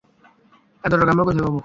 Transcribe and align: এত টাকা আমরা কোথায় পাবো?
এত 0.83 0.93
টাকা 0.93 1.11
আমরা 1.13 1.23
কোথায় 1.27 1.43
পাবো? 1.45 1.59